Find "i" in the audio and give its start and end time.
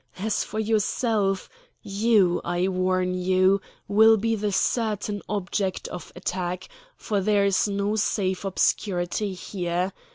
2.43-2.67